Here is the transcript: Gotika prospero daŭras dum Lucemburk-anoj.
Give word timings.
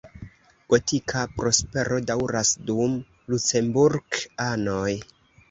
Gotika 0.73 1.21
prospero 1.41 1.99
daŭras 2.13 2.55
dum 2.71 2.97
Lucemburk-anoj. 3.35 4.91